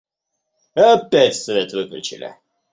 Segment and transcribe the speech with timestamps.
[0.87, 2.35] Опять свет выключили.